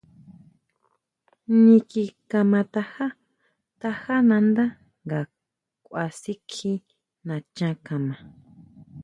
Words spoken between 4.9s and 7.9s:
nga kʼua si kjí nachan